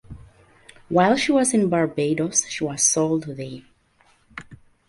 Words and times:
While 0.89 1.15
she 1.15 1.31
was 1.31 1.53
in 1.53 1.69
Barbados 1.69 2.47
she 2.47 2.63
was 2.63 2.81
sold 2.81 3.25
there. 3.37 3.59